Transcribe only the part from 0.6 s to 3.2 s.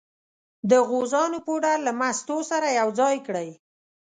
د غوزانو پوډر له مستو سره یو ځای